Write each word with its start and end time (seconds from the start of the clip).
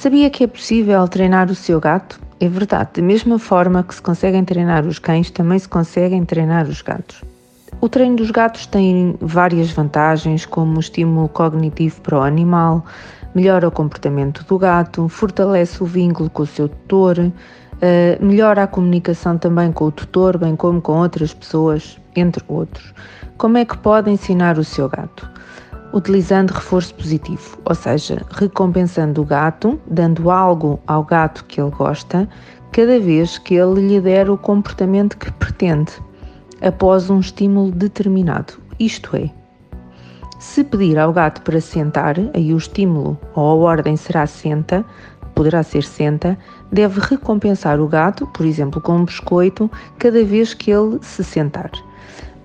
Sabia 0.00 0.30
que 0.30 0.44
é 0.44 0.46
possível 0.46 1.06
treinar 1.06 1.50
o 1.50 1.54
seu 1.54 1.78
gato? 1.78 2.18
É 2.40 2.48
verdade, 2.48 2.88
da 2.94 3.02
mesma 3.02 3.38
forma 3.38 3.82
que 3.82 3.94
se 3.94 4.00
conseguem 4.00 4.42
treinar 4.42 4.86
os 4.86 4.98
cães, 4.98 5.30
também 5.30 5.58
se 5.58 5.68
conseguem 5.68 6.24
treinar 6.24 6.66
os 6.66 6.80
gatos. 6.80 7.22
O 7.82 7.86
treino 7.86 8.16
dos 8.16 8.30
gatos 8.30 8.64
tem 8.64 9.14
várias 9.20 9.70
vantagens, 9.72 10.46
como 10.46 10.78
o 10.78 10.80
estímulo 10.80 11.28
cognitivo 11.28 12.00
para 12.00 12.18
o 12.18 12.22
animal, 12.22 12.82
melhora 13.34 13.68
o 13.68 13.70
comportamento 13.70 14.42
do 14.42 14.58
gato, 14.58 15.06
fortalece 15.06 15.82
o 15.82 15.86
vínculo 15.86 16.30
com 16.30 16.44
o 16.44 16.46
seu 16.46 16.66
tutor, 16.66 17.30
eh, 17.82 18.18
melhora 18.22 18.62
a 18.62 18.66
comunicação 18.66 19.36
também 19.36 19.70
com 19.70 19.84
o 19.84 19.92
tutor, 19.92 20.38
bem 20.38 20.56
como 20.56 20.80
com 20.80 20.98
outras 20.98 21.34
pessoas, 21.34 22.00
entre 22.16 22.42
outros. 22.48 22.94
Como 23.36 23.58
é 23.58 23.66
que 23.66 23.76
pode 23.76 24.10
ensinar 24.10 24.56
o 24.56 24.64
seu 24.64 24.88
gato? 24.88 25.28
Utilizando 25.92 26.50
reforço 26.50 26.94
positivo, 26.94 27.58
ou 27.64 27.74
seja, 27.74 28.24
recompensando 28.30 29.22
o 29.22 29.24
gato, 29.24 29.80
dando 29.86 30.30
algo 30.30 30.80
ao 30.86 31.04
gato 31.04 31.44
que 31.46 31.60
ele 31.60 31.70
gosta, 31.70 32.28
cada 32.72 33.00
vez 33.00 33.38
que 33.38 33.54
ele 33.54 33.88
lhe 33.88 34.00
der 34.00 34.30
o 34.30 34.38
comportamento 34.38 35.18
que 35.18 35.32
pretende, 35.32 35.92
após 36.60 37.10
um 37.10 37.20
estímulo 37.20 37.72
determinado. 37.72 38.54
Isto 38.78 39.16
é, 39.16 39.30
se 40.38 40.64
pedir 40.64 40.98
ao 40.98 41.12
gato 41.12 41.42
para 41.42 41.60
sentar, 41.60 42.16
aí 42.34 42.54
o 42.54 42.56
estímulo 42.56 43.18
ou 43.34 43.68
a 43.68 43.72
ordem 43.72 43.94
será 43.94 44.26
senta, 44.26 44.82
poderá 45.34 45.62
ser 45.62 45.84
senta, 45.84 46.38
deve 46.72 46.98
recompensar 46.98 47.78
o 47.78 47.86
gato, 47.86 48.26
por 48.28 48.46
exemplo, 48.46 48.80
com 48.80 48.96
um 48.96 49.04
biscoito, 49.04 49.70
cada 49.98 50.24
vez 50.24 50.54
que 50.54 50.70
ele 50.70 50.98
se 51.02 51.22
sentar. 51.22 51.70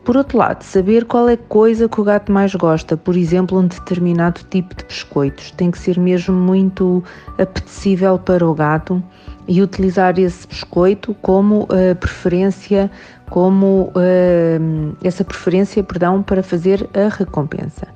Por 0.06 0.16
outro 0.16 0.38
lado, 0.38 0.62
saber 0.62 1.06
qual 1.06 1.28
é 1.28 1.36
coisa 1.36 1.90
que 1.90 2.00
o 2.00 2.04
gato 2.04 2.32
mais 2.32 2.54
gosta, 2.54 2.96
por 2.96 3.18
exemplo, 3.18 3.58
um 3.58 3.66
determinado 3.66 4.42
tipo 4.52 4.76
de 4.76 4.86
biscoitos, 4.86 5.50
tem 5.50 5.72
que 5.72 5.80
ser 5.80 5.98
mesmo 5.98 6.36
muito 6.36 7.04
apetecível 7.40 8.20
para 8.20 8.48
o 8.48 8.54
gato 8.54 9.04
e 9.48 9.64
utilizar 9.64 10.20
esse 10.20 10.48
biscoito 10.48 11.16
como 11.24 11.64
uh, 11.64 11.96
preferência, 12.00 12.92
como 13.32 13.92
uh, 13.96 14.96
essa 15.04 15.24
preferência, 15.24 15.84
perdão, 15.84 16.22
para 16.22 16.44
fazer 16.44 16.88
a 16.94 17.10
recompensa. 17.10 17.88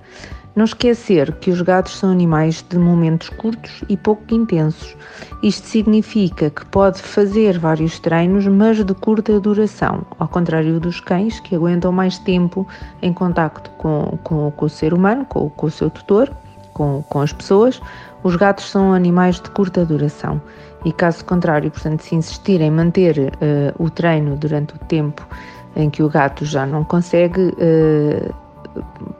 Não 0.59 0.65
esquecer 0.65 1.31
que 1.35 1.51
os 1.51 1.61
gatos 1.61 1.97
são 1.97 2.11
animais 2.11 2.65
de 2.69 2.77
momentos 2.77 3.29
curtos 3.29 3.81
e 3.87 3.95
pouco 3.95 4.25
intensos. 4.35 4.93
Isto 5.41 5.65
significa 5.65 6.49
que 6.49 6.65
pode 6.65 7.01
fazer 7.01 7.57
vários 7.57 7.97
treinos, 7.97 8.45
mas 8.45 8.83
de 8.83 8.93
curta 8.93 9.39
duração, 9.39 10.05
ao 10.19 10.27
contrário 10.27 10.77
dos 10.77 10.99
cães 10.99 11.39
que 11.39 11.55
aguentam 11.55 11.93
mais 11.93 12.19
tempo 12.19 12.67
em 13.01 13.13
contacto 13.13 13.69
com, 13.77 14.19
com, 14.21 14.51
com 14.51 14.65
o 14.65 14.69
ser 14.69 14.93
humano, 14.93 15.23
com, 15.23 15.49
com 15.49 15.67
o 15.67 15.71
seu 15.71 15.89
tutor, 15.89 16.29
com, 16.73 17.03
com 17.03 17.21
as 17.21 17.31
pessoas. 17.31 17.79
Os 18.21 18.35
gatos 18.35 18.69
são 18.69 18.91
animais 18.91 19.39
de 19.39 19.49
curta 19.51 19.85
duração 19.85 20.41
e, 20.83 20.91
caso 20.91 21.23
contrário, 21.23 21.71
portanto, 21.71 22.01
se 22.01 22.15
insistir 22.15 22.59
em 22.59 22.69
manter 22.69 23.17
uh, 23.17 23.81
o 23.81 23.89
treino 23.89 24.35
durante 24.35 24.75
o 24.75 24.79
tempo 24.79 25.25
em 25.73 25.89
que 25.89 26.03
o 26.03 26.09
gato 26.09 26.43
já 26.43 26.65
não 26.65 26.83
consegue. 26.83 27.53
Uh, 27.53 28.49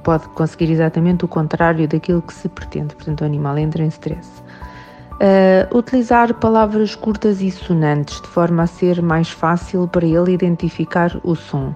pode 0.10 0.28
conseguir 0.30 0.72
exatamente 0.72 1.24
o 1.24 1.28
contrário 1.28 1.88
daquilo 1.88 2.20
que 2.24 2.34
se 2.34 2.50
pretende, 2.50 2.96
portanto, 2.96 3.22
o 3.22 3.26
animal 3.26 3.60
entra 3.60 3.84
em 3.84 3.90
stress. 3.90 4.28
Uh, 5.22 5.78
utilizar 5.78 6.34
palavras 6.34 6.96
curtas 6.96 7.44
e 7.44 7.52
sonantes 7.52 8.20
de 8.20 8.28
forma 8.28 8.64
a 8.64 8.66
ser 8.66 9.04
mais 9.04 9.30
fácil 9.30 9.88
para 9.88 10.08
ele 10.08 10.32
identificar 10.32 11.16
o 11.24 11.36
som. 11.36 11.76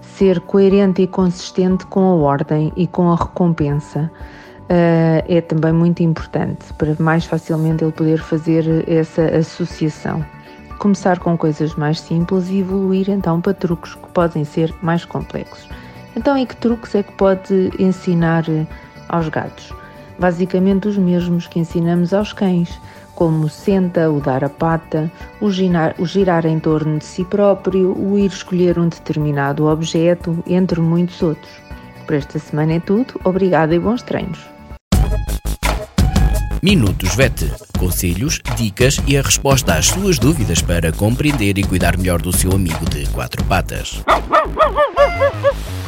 Ser 0.00 0.40
coerente 0.40 1.02
e 1.02 1.06
consistente 1.06 1.84
com 1.84 2.00
a 2.00 2.14
ordem 2.14 2.72
e 2.74 2.86
com 2.86 3.12
a 3.12 3.16
recompensa 3.16 4.10
uh, 4.10 5.22
é 5.28 5.42
também 5.42 5.74
muito 5.74 6.02
importante 6.02 6.72
para 6.72 6.96
mais 6.98 7.26
facilmente 7.26 7.84
ele 7.84 7.92
poder 7.92 8.22
fazer 8.22 8.88
essa 8.88 9.24
associação. 9.26 10.24
Começar 10.78 11.18
com 11.18 11.36
coisas 11.36 11.74
mais 11.74 12.00
simples 12.00 12.48
e 12.48 12.60
evoluir 12.60 13.10
então 13.10 13.42
para 13.42 13.52
truques 13.52 13.94
que 13.94 14.08
podem 14.08 14.42
ser 14.42 14.74
mais 14.80 15.04
complexos. 15.04 15.68
Então, 16.18 16.36
e 16.36 16.44
que 16.44 16.56
truques 16.56 16.96
é 16.96 17.02
que 17.04 17.12
pode 17.12 17.70
ensinar 17.78 18.44
eh, 18.48 18.66
aos 19.08 19.28
gatos? 19.28 19.72
Basicamente 20.18 20.88
os 20.88 20.98
mesmos 20.98 21.46
que 21.46 21.60
ensinamos 21.60 22.12
aos 22.12 22.32
cães, 22.32 22.76
como 23.14 23.46
o 23.46 23.48
senta, 23.48 24.10
o 24.10 24.20
dar 24.20 24.42
a 24.42 24.48
pata, 24.48 25.08
o 25.40 25.48
girar, 25.48 25.94
o 25.96 26.04
girar 26.04 26.44
em 26.44 26.58
torno 26.58 26.98
de 26.98 27.04
si 27.04 27.24
próprio, 27.24 27.96
o 27.96 28.18
ir 28.18 28.32
escolher 28.32 28.80
um 28.80 28.88
determinado 28.88 29.66
objeto, 29.66 30.42
entre 30.44 30.80
muitos 30.80 31.22
outros. 31.22 31.52
Por 32.04 32.16
esta 32.16 32.40
semana 32.40 32.72
é 32.72 32.80
tudo, 32.80 33.14
obrigada 33.22 33.72
e 33.72 33.78
bons 33.78 34.02
treinos. 34.02 34.40
Minutos 36.60 37.14
VET. 37.14 37.48
Conselhos, 37.78 38.40
dicas 38.56 39.00
e 39.06 39.16
a 39.16 39.22
resposta 39.22 39.74
às 39.74 39.86
suas 39.86 40.18
dúvidas 40.18 40.60
para 40.60 40.90
compreender 40.90 41.56
e 41.58 41.62
cuidar 41.62 41.96
melhor 41.96 42.20
do 42.20 42.36
seu 42.36 42.50
amigo 42.50 42.84
de 42.90 43.06
quatro 43.10 43.44
patas. 43.44 44.02